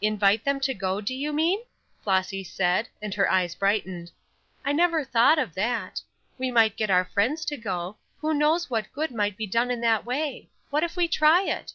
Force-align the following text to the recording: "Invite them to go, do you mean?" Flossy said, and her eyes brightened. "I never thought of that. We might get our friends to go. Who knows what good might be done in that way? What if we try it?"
"Invite 0.00 0.44
them 0.44 0.60
to 0.60 0.72
go, 0.72 1.00
do 1.00 1.12
you 1.12 1.32
mean?" 1.32 1.64
Flossy 2.04 2.44
said, 2.44 2.88
and 3.02 3.12
her 3.14 3.28
eyes 3.28 3.56
brightened. 3.56 4.12
"I 4.64 4.70
never 4.70 5.02
thought 5.04 5.36
of 5.36 5.54
that. 5.54 6.00
We 6.38 6.52
might 6.52 6.76
get 6.76 6.90
our 6.90 7.04
friends 7.06 7.44
to 7.46 7.56
go. 7.56 7.96
Who 8.20 8.34
knows 8.34 8.70
what 8.70 8.92
good 8.92 9.10
might 9.10 9.36
be 9.36 9.48
done 9.48 9.72
in 9.72 9.80
that 9.80 10.06
way? 10.06 10.48
What 10.70 10.84
if 10.84 10.94
we 10.96 11.08
try 11.08 11.42
it?" 11.46 11.72